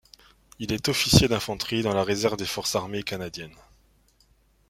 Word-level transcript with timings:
Il 0.57 0.73
est 0.73 0.89
officier 0.89 1.27
d'infanterie 1.27 1.83
dans 1.83 1.93
la 1.93 2.03
réserve 2.03 2.35
des 2.35 2.47
Forces 2.47 2.73
armées 2.73 3.03
canadiennes. 3.03 3.55